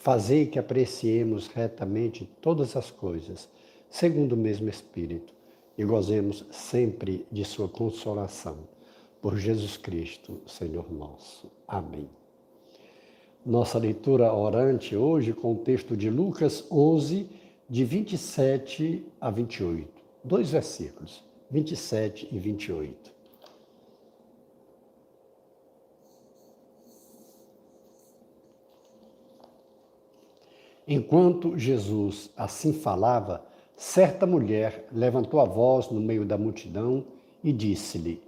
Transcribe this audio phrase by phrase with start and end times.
[0.00, 3.48] Fazei que apreciemos retamente todas as coisas,
[3.90, 5.34] segundo o mesmo Espírito,
[5.76, 8.58] e gozemos sempre de Sua consolação.
[9.20, 11.50] Por Jesus Cristo, Senhor nosso.
[11.66, 12.08] Amém.
[13.44, 17.28] Nossa leitura orante hoje com o texto de Lucas 11,
[17.68, 19.88] de 27 a 28.
[20.22, 23.17] Dois versículos, 27 e 28.
[30.90, 33.44] Enquanto Jesus assim falava,
[33.76, 37.04] certa mulher levantou a voz no meio da multidão
[37.44, 38.22] e disse-lhe: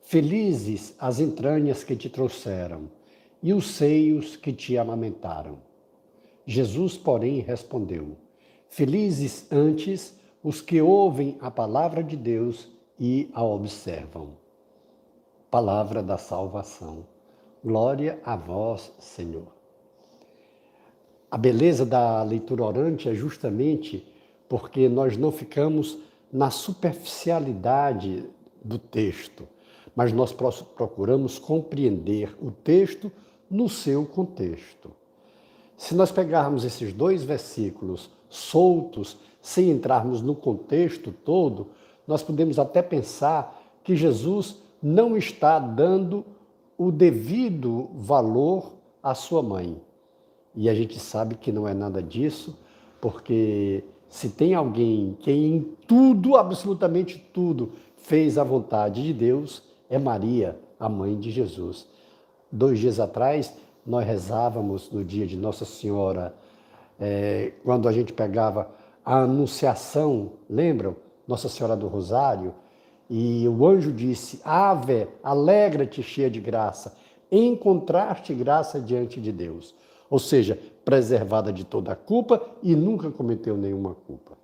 [0.00, 2.90] Felizes as entranhas que te trouxeram
[3.42, 5.58] e os seios que te amamentaram.
[6.46, 8.16] Jesus, porém, respondeu:
[8.70, 12.66] Felizes antes os que ouvem a palavra de Deus
[12.98, 14.38] e a observam.
[15.50, 17.04] Palavra da salvação.
[17.62, 19.59] Glória a vós, Senhor.
[21.30, 24.04] A beleza da leitura orante é justamente
[24.48, 25.96] porque nós não ficamos
[26.32, 28.24] na superficialidade
[28.64, 29.46] do texto,
[29.94, 33.12] mas nós procuramos compreender o texto
[33.48, 34.90] no seu contexto.
[35.76, 41.68] Se nós pegarmos esses dois versículos soltos, sem entrarmos no contexto todo,
[42.06, 46.24] nós podemos até pensar que Jesus não está dando
[46.76, 49.80] o devido valor à sua mãe.
[50.54, 52.58] E a gente sabe que não é nada disso,
[53.00, 59.98] porque se tem alguém que em tudo, absolutamente tudo, fez a vontade de Deus, é
[59.98, 61.86] Maria, a mãe de Jesus.
[62.50, 63.54] Dois dias atrás,
[63.86, 66.34] nós rezávamos no dia de Nossa Senhora,
[66.98, 68.70] é, quando a gente pegava
[69.04, 70.96] a Anunciação, lembram?
[71.26, 72.52] Nossa Senhora do Rosário,
[73.08, 76.96] e o anjo disse: Ave, alegra-te, cheia de graça,
[77.30, 79.74] encontraste graça diante de Deus
[80.10, 84.36] ou seja, preservada de toda a culpa e nunca cometeu nenhuma culpa.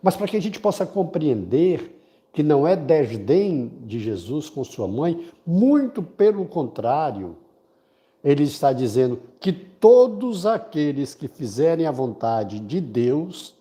[0.00, 2.00] Mas para que a gente possa compreender
[2.32, 7.36] que não é desdém de Jesus com sua mãe, muito pelo contrário,
[8.22, 13.54] ele está dizendo que todos aqueles que fizerem a vontade de Deus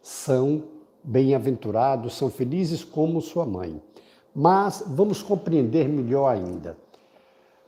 [0.00, 0.64] são
[1.02, 3.82] bem-aventurados, são felizes como sua mãe.
[4.34, 6.76] Mas vamos compreender melhor ainda,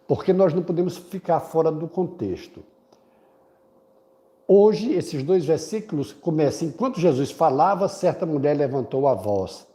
[0.06, 2.62] porque nós não podemos ficar fora do contexto.
[4.46, 9.66] Hoje, esses dois versículos começam: enquanto Jesus falava, certa mulher levantou a voz.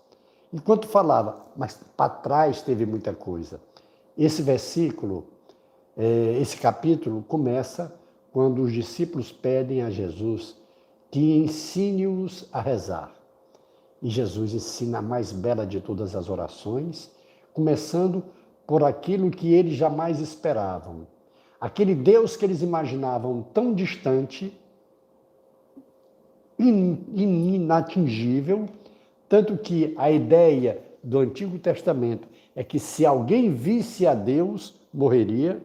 [0.54, 3.60] Enquanto falava, mas para trás teve muita coisa.
[4.18, 5.26] Esse versículo,
[5.98, 7.94] é, esse capítulo, começa
[8.32, 10.56] quando os discípulos pedem a Jesus
[11.12, 13.12] que ensine-os a rezar.
[14.02, 17.12] E Jesus ensina a mais bela de todas as orações,
[17.54, 18.24] começando
[18.68, 21.08] por aquilo que eles jamais esperavam
[21.60, 24.58] aquele Deus que eles imaginavam tão distante,
[26.58, 28.68] inatingível,
[29.28, 35.62] tanto que a ideia do Antigo Testamento é que se alguém visse a Deus, morreria.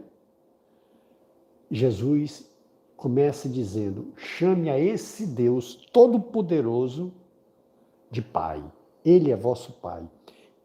[1.70, 2.48] Jesus
[2.96, 7.12] começa dizendo: chame a esse Deus todo-poderoso
[8.10, 8.62] de Pai.
[9.04, 10.08] Ele é vosso Pai.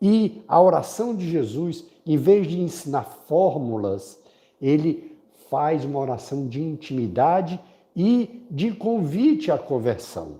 [0.02, 4.22] E a oração de Jesus, em vez de ensinar fórmulas,
[4.62, 5.18] ele
[5.50, 7.60] faz uma oração de intimidade
[7.96, 10.40] e de convite à conversão.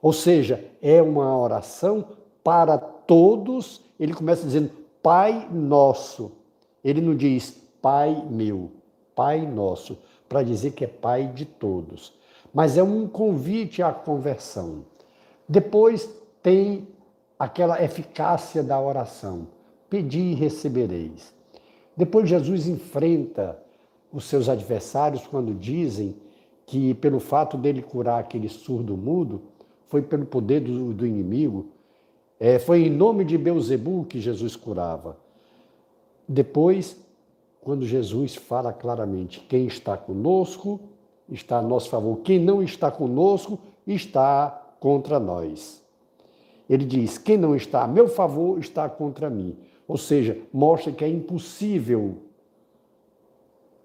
[0.00, 2.04] Ou seja, é uma oração
[2.42, 3.82] para todos.
[3.98, 4.70] Ele começa dizendo
[5.02, 6.32] Pai Nosso.
[6.82, 7.50] Ele não diz
[7.82, 8.70] Pai meu,
[9.14, 9.98] Pai Nosso,
[10.28, 12.12] para dizer que é Pai de todos.
[12.52, 14.84] Mas é um convite à conversão.
[15.48, 16.08] Depois
[16.42, 16.88] tem
[17.38, 19.48] aquela eficácia da oração.
[19.90, 21.32] Pedi e recebereis.
[21.96, 23.58] Depois Jesus enfrenta
[24.12, 26.16] os seus adversários quando dizem
[26.66, 29.42] que pelo fato dele curar aquele surdo mudo,
[29.86, 31.66] foi pelo poder do, do inimigo,
[32.38, 35.16] é, foi em nome de Beuzebu que Jesus curava.
[36.28, 36.96] Depois,
[37.60, 40.78] quando Jesus fala claramente, quem está conosco
[41.28, 45.82] está a nosso favor, quem não está conosco está contra nós.
[46.68, 49.56] Ele diz: quem não está a meu favor está contra mim.
[49.86, 52.16] Ou seja, mostra que é impossível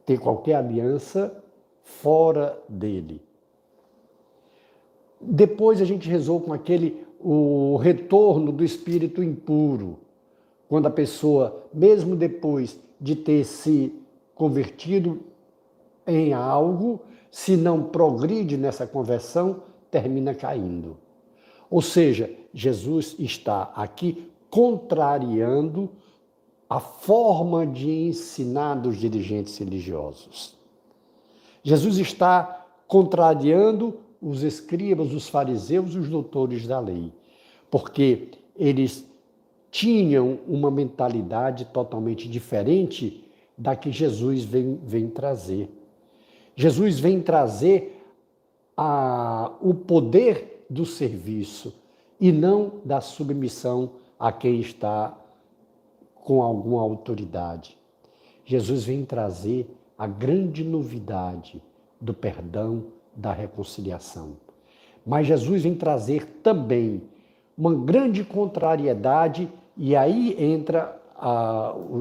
[0.06, 1.44] ter qualquer aliança
[1.84, 3.22] fora dele.
[5.20, 10.00] Depois a gente rezou com aquele o retorno do espírito impuro,
[10.68, 13.94] quando a pessoa, mesmo depois de ter se
[14.36, 15.22] convertido
[16.06, 17.02] em algo,
[17.32, 20.98] se não progride nessa conversão, termina caindo.
[21.70, 25.90] Ou seja, Jesus está aqui contrariando
[26.74, 30.58] a forma de ensinar dos dirigentes religiosos.
[31.62, 37.14] Jesus está contrariando os escribas, os fariseus os doutores da lei,
[37.70, 39.08] porque eles
[39.70, 43.24] tinham uma mentalidade totalmente diferente
[43.56, 45.70] da que Jesus vem, vem trazer.
[46.56, 48.04] Jesus vem trazer
[48.76, 51.72] a, o poder do serviço
[52.20, 55.16] e não da submissão a quem está
[56.24, 57.78] com alguma autoridade.
[58.46, 61.62] Jesus vem trazer a grande novidade
[62.00, 62.86] do perdão,
[63.16, 64.38] da reconciliação.
[65.06, 67.04] Mas Jesus vem trazer também
[67.58, 71.00] uma grande contrariedade, e aí entra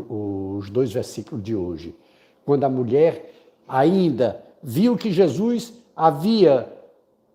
[0.09, 1.95] os dois versículos de hoje.
[2.45, 3.33] Quando a mulher
[3.69, 6.73] ainda viu que Jesus havia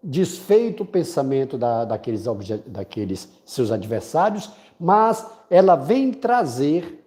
[0.04, 2.26] desfeito o pensamento da, daqueles,
[2.66, 7.04] daqueles seus adversários, mas ela vem trazer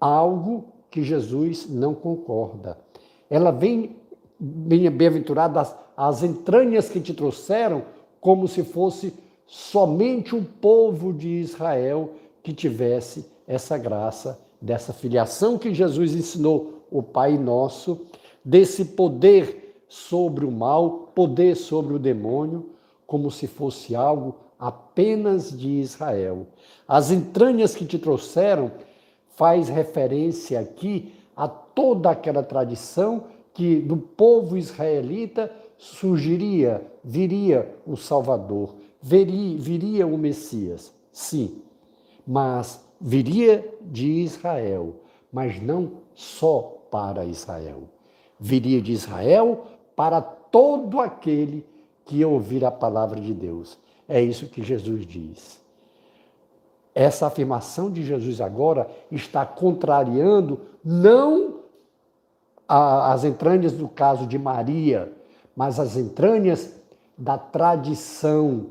[0.00, 2.78] algo que Jesus não concorda.
[3.28, 3.96] Ela vem,
[4.38, 7.82] bem-aventurada, as, as entranhas que te trouxeram,
[8.20, 9.12] como se fosse
[9.46, 12.10] somente o povo de Israel
[12.42, 18.06] que tivesse essa graça, dessa filiação que Jesus ensinou, o Pai Nosso,
[18.44, 22.70] desse poder sobre o mal, poder sobre o demônio,
[23.06, 26.46] como se fosse algo apenas de Israel.
[26.86, 28.72] As entranhas que te trouxeram
[29.34, 38.74] faz referência aqui a toda aquela tradição que do povo israelita surgiria, viria o Salvador,
[39.00, 40.92] viria, viria o Messias.
[41.12, 41.62] Sim,
[42.26, 44.96] mas viria de Israel,
[45.32, 47.84] mas não só para Israel.
[48.38, 51.64] Viria de Israel para todo aquele
[52.04, 53.78] que ouvir a palavra de Deus.
[54.08, 55.60] É isso que Jesus diz.
[56.94, 61.60] Essa afirmação de Jesus agora está contrariando não
[62.66, 65.12] a, as entranhas do caso de Maria,
[65.54, 66.74] mas as entranhas
[67.18, 68.68] da tradição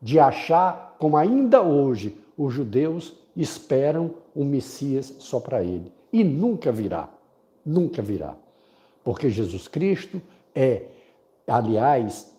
[0.00, 5.92] de achar, como ainda hoje os judeus esperam um Messias só para ele.
[6.12, 7.08] E nunca virá,
[7.64, 8.34] nunca virá.
[9.04, 10.20] Porque Jesus Cristo
[10.54, 10.86] é,
[11.46, 12.32] aliás,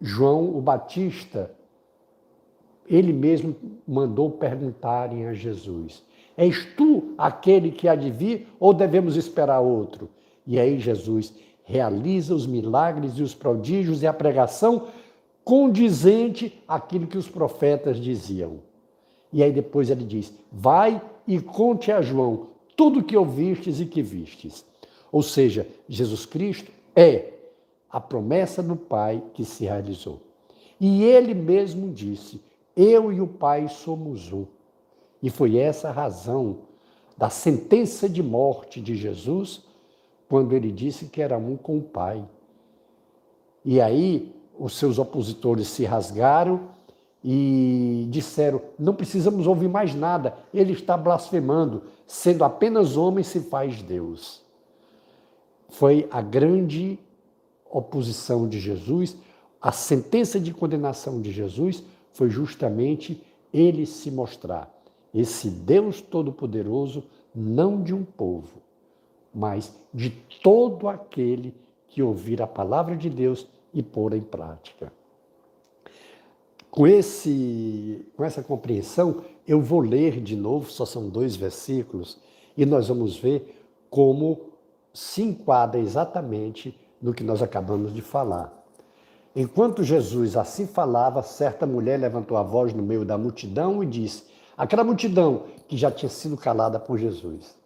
[0.00, 1.50] João o Batista
[2.88, 3.54] ele mesmo
[3.86, 6.02] mandou perguntarem a Jesus:
[6.36, 10.08] És tu aquele que há de vir ou devemos esperar outro?
[10.46, 11.34] E aí Jesus
[11.64, 14.88] realiza os milagres e os prodígios e a pregação
[15.42, 18.60] condizente àquilo que os profetas diziam.
[19.32, 23.86] E aí depois ele diz: Vai e conte a João tudo o que ouvistes e
[23.86, 24.64] que vistes.
[25.10, 27.32] Ou seja, Jesus Cristo é
[27.90, 30.20] a promessa do Pai que se realizou.
[30.80, 32.40] E ele mesmo disse:
[32.76, 34.46] eu e o Pai somos um.
[35.22, 36.58] E foi essa a razão
[37.16, 39.64] da sentença de morte de Jesus,
[40.28, 42.26] quando ele disse que era um com o Pai.
[43.64, 46.68] E aí os seus opositores se rasgaram
[47.22, 53.80] e disseram: não precisamos ouvir mais nada, ele está blasfemando, sendo apenas homem se faz
[53.82, 54.42] Deus.
[55.70, 56.98] Foi a grande
[57.70, 59.16] oposição de Jesus,
[59.60, 61.82] a sentença de condenação de Jesus
[62.14, 64.72] foi justamente ele se mostrar
[65.12, 67.04] esse Deus Todo-Poderoso,
[67.34, 68.62] não de um povo,
[69.32, 70.10] mas de
[70.42, 71.54] todo aquele
[71.88, 74.92] que ouvir a palavra de Deus e pôr em prática.
[76.70, 82.18] Com, esse, com essa compreensão, eu vou ler de novo, só são dois versículos,
[82.56, 84.50] e nós vamos ver como
[84.92, 88.63] se enquadra exatamente no que nós acabamos de falar.
[89.36, 94.24] Enquanto Jesus assim falava, certa mulher levantou a voz no meio da multidão e disse:
[94.56, 97.56] aquela multidão que já tinha sido calada por Jesus.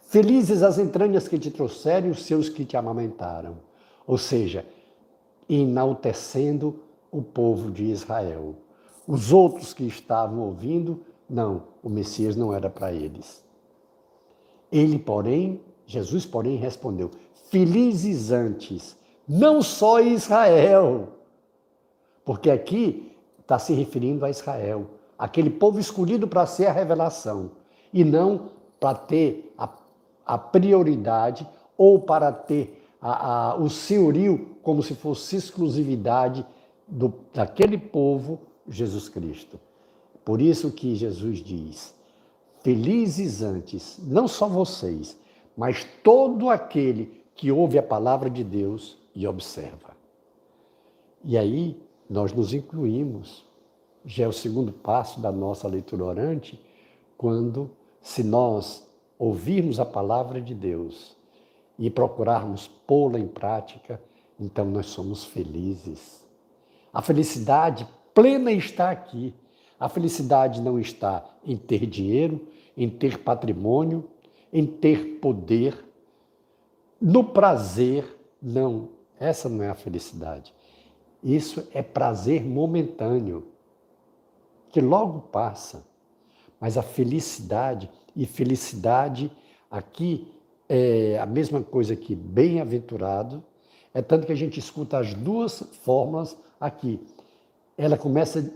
[0.00, 3.56] Felizes as entranhas que te trouxeram e os seus que te amamentaram.
[4.06, 4.66] Ou seja,
[5.48, 6.80] enaltecendo
[7.10, 8.56] o povo de Israel.
[9.06, 13.42] Os outros que estavam ouvindo, não, o Messias não era para eles.
[14.70, 17.10] Ele, porém, Jesus, porém, respondeu:
[17.50, 18.96] Felizes antes
[19.34, 21.08] não só Israel,
[22.22, 27.52] porque aqui está se referindo a Israel, aquele povo escolhido para ser a revelação,
[27.94, 29.70] e não para ter a,
[30.26, 31.48] a prioridade
[31.78, 36.44] ou para ter a, a, o senhorio como se fosse exclusividade
[36.86, 39.58] do, daquele povo Jesus Cristo.
[40.26, 41.94] Por isso que Jesus diz:
[42.60, 45.18] Felizes antes, não só vocês,
[45.56, 49.96] mas todo aquele que ouve a palavra de Deus e observa.
[51.24, 53.44] E aí nós nos incluímos.
[54.04, 56.60] Já é o segundo passo da nossa leitura orante,
[57.16, 58.84] quando, se nós
[59.16, 61.16] ouvirmos a palavra de Deus
[61.78, 64.02] e procurarmos pô-la em prática,
[64.38, 66.24] então nós somos felizes.
[66.92, 69.32] A felicidade plena está aqui.
[69.78, 74.08] A felicidade não está em ter dinheiro, em ter patrimônio,
[74.52, 75.84] em ter poder,
[77.00, 78.18] no prazer.
[78.40, 78.88] Não,
[79.22, 80.54] essa não é a felicidade.
[81.22, 83.46] Isso é prazer momentâneo,
[84.70, 85.84] que logo passa.
[86.60, 89.30] Mas a felicidade, e felicidade
[89.70, 90.32] aqui
[90.68, 93.42] é a mesma coisa que bem-aventurado,
[93.94, 97.00] é tanto que a gente escuta as duas formas aqui.
[97.76, 98.52] Ela começa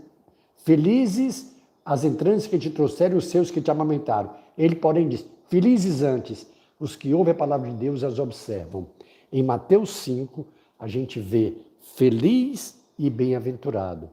[0.57, 1.55] felizes
[1.85, 4.31] as entranhas que te trouxeram os seus que te amamentaram.
[4.57, 6.45] Ele, porém, diz: Felizes antes
[6.79, 8.87] os que ouvem a palavra de Deus e as observam.
[9.31, 10.45] Em Mateus 5,
[10.79, 11.53] a gente vê
[11.95, 14.09] feliz e bem-aventurado.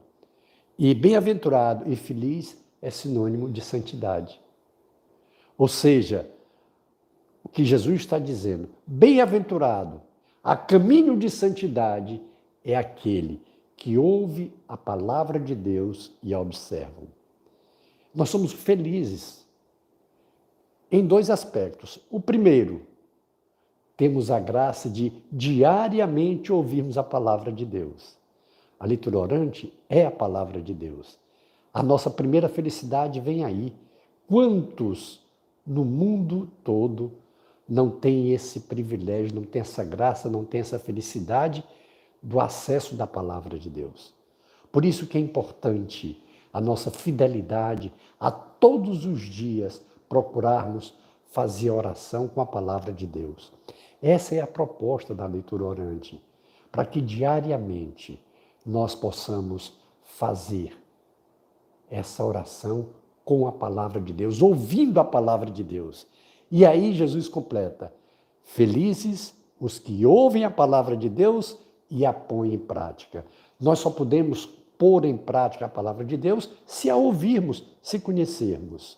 [0.77, 4.39] E bem-aventurado e feliz é sinônimo de santidade.
[5.57, 6.29] Ou seja,
[7.43, 10.01] o que Jesus está dizendo, bem-aventurado,
[10.43, 12.21] a caminho de santidade
[12.63, 13.41] é aquele
[13.75, 17.07] que ouve a palavra de Deus e a observam.
[18.13, 19.45] Nós somos felizes
[20.91, 21.99] em dois aspectos.
[22.09, 22.81] O primeiro,
[23.97, 28.17] temos a graça de diariamente ouvirmos a palavra de Deus.
[28.79, 31.17] A leitura orante é a palavra de Deus.
[31.73, 33.73] A nossa primeira felicidade vem aí.
[34.27, 35.21] Quantos
[35.65, 37.13] no mundo todo
[37.67, 41.63] não têm esse privilégio, não têm essa graça, não têm essa felicidade
[42.21, 44.13] do acesso da palavra de Deus?
[44.71, 46.21] Por isso que é importante
[46.51, 50.93] a nossa fidelidade a todos os dias procurarmos
[51.31, 53.51] fazer oração com a palavra de Deus.
[54.01, 56.21] Essa é a proposta da leitura orante,
[56.71, 58.21] para que diariamente
[58.65, 60.77] nós possamos fazer
[61.89, 62.87] essa oração
[63.23, 66.07] com a palavra de Deus, ouvindo a palavra de Deus.
[66.51, 67.93] E aí Jesus completa:
[68.43, 71.57] Felizes os que ouvem a palavra de Deus
[71.89, 73.25] e a põem em prática.
[73.59, 74.45] Nós só podemos
[74.77, 78.97] pôr em prática a palavra de Deus se a ouvirmos, se conhecermos.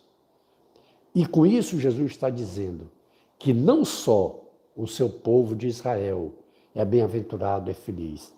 [1.14, 2.92] E com isso, Jesus está dizendo
[3.40, 4.47] que não só
[4.78, 6.32] o seu povo de Israel
[6.74, 8.32] é bem-aventurado, é feliz,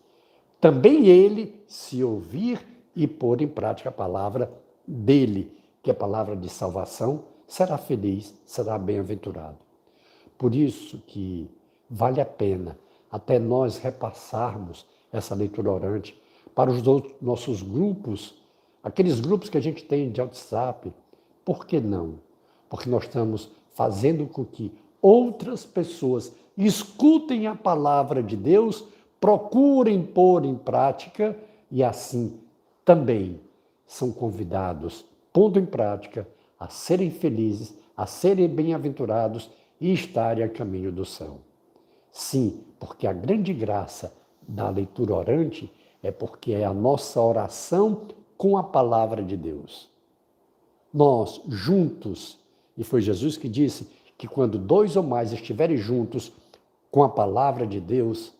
[0.60, 2.60] também ele, se ouvir
[2.96, 4.52] e pôr em prática a palavra
[4.86, 9.58] dele, que é a palavra de salvação, será feliz, será bem-aventurado.
[10.38, 11.50] Por isso que
[11.90, 12.78] vale a pena
[13.12, 16.20] até nós repassarmos essa leitura orante
[16.54, 16.82] para os
[17.22, 18.36] nossos grupos,
[18.84, 20.94] aqueles grupos que a gente tem de WhatsApp.
[21.44, 22.20] Por que não?
[22.70, 28.86] Porque nós estamos fazendo com que outras pessoas escutem a palavra de Deus,
[29.20, 31.38] procurem pôr em prática
[31.72, 32.40] e assim
[32.84, 33.40] também
[33.86, 36.28] são convidados, pondo em prática,
[36.60, 41.40] a serem felizes, a serem bem-aventurados e estarem a caminho do céu.
[42.12, 44.14] Sim, porque a grande graça
[44.48, 49.90] da leitura orante é porque é a nossa oração com a palavra de Deus.
[50.94, 52.40] Nós, juntos,
[52.78, 53.88] e foi Jesus que disse
[54.20, 56.34] que quando dois ou mais estiverem juntos
[56.92, 58.34] com a palavra de Deus,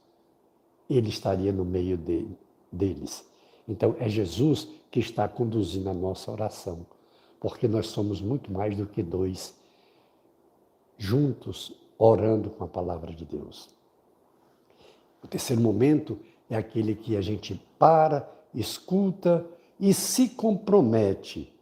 [0.90, 2.28] ele estaria no meio de,
[2.70, 3.26] deles.
[3.66, 6.86] Então, é Jesus que está conduzindo a nossa oração,
[7.40, 9.56] porque nós somos muito mais do que dois
[10.98, 13.70] juntos orando com a palavra de Deus.
[15.24, 16.20] O terceiro momento
[16.50, 19.46] é aquele que a gente para, escuta
[19.80, 21.54] e se compromete.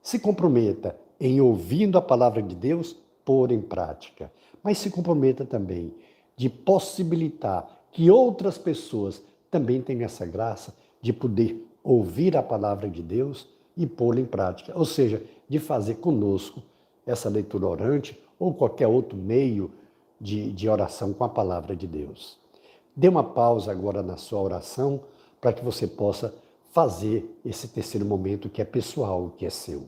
[0.00, 2.96] Se comprometa em ouvindo a palavra de Deus,
[3.30, 4.32] pôr em prática.
[4.60, 5.94] Mas se comprometa também
[6.36, 13.00] de possibilitar que outras pessoas também tenham essa graça de poder ouvir a palavra de
[13.00, 14.76] Deus e pô-la em prática.
[14.76, 16.60] Ou seja, de fazer conosco
[17.06, 19.70] essa leitura orante ou qualquer outro meio
[20.20, 22.36] de, de oração com a palavra de Deus.
[22.96, 25.02] Dê uma pausa agora na sua oração
[25.40, 26.34] para que você possa
[26.72, 29.84] fazer esse terceiro momento que é pessoal, que é seu.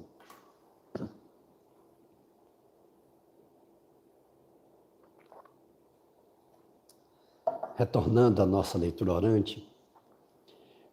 [7.76, 9.68] Retornando à nossa leitura orante,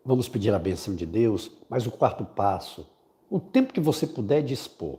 [0.03, 2.87] vamos pedir a benção de Deus, mas o quarto passo,
[3.29, 4.97] o tempo que você puder dispor,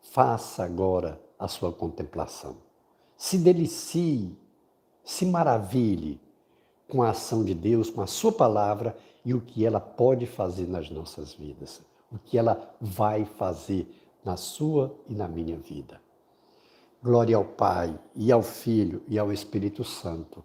[0.00, 2.56] faça agora a sua contemplação.
[3.16, 4.36] Se delicie,
[5.04, 6.20] se maravilhe
[6.88, 10.68] com a ação de Deus, com a Sua palavra e o que ela pode fazer
[10.68, 13.86] nas nossas vidas, o que ela vai fazer
[14.24, 16.00] na sua e na minha vida.
[17.02, 20.44] Glória ao Pai, e ao Filho, e ao Espírito Santo,